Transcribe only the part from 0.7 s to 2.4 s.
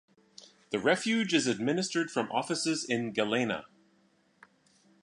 The refuge is administered from